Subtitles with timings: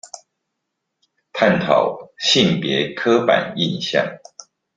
[1.31, 4.03] 探討性別刻板印象